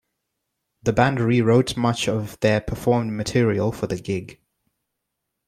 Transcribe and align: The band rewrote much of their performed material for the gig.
The 0.81 0.93
band 0.93 1.19
rewrote 1.19 1.77
much 1.77 2.07
of 2.09 2.39
their 2.39 2.59
performed 2.59 3.13
material 3.13 3.71
for 3.71 3.85
the 3.85 3.97
gig. 4.01 4.41